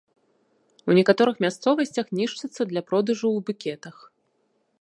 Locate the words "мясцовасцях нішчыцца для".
1.45-2.81